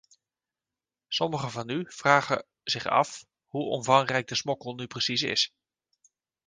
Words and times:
Sommigen 1.09 1.51
van 1.51 1.69
u 1.69 1.83
vragen 1.91 2.45
zich 2.63 2.85
af 2.85 3.25
hoe 3.45 3.63
omvangrijk 3.69 4.27
de 4.27 4.35
smokkel 4.35 4.75
nu 4.75 4.87
precies 4.87 5.21
is. 5.21 5.53